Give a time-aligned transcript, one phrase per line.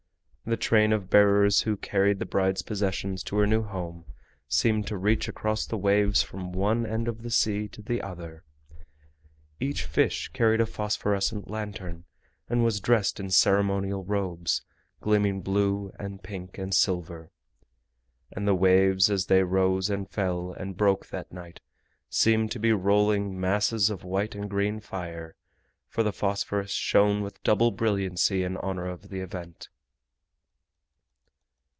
[0.43, 4.05] The train of bearers who carried the bride's possessions to her new home
[4.49, 8.43] seemed to reach across the waves from one end of the sea to the other.
[9.61, 12.03] Each fish carried a phosphorescent lantern
[12.49, 14.63] and was dressed in ceremonial robes,
[14.99, 17.31] gleaming blue and pink and silver;
[18.33, 21.61] and the waves as they rose and fell and broke that night
[22.09, 25.35] seemed to be rolling masses of white and green fire,
[25.87, 29.69] for the phosphorus shone with double brilliancy in honor of the event.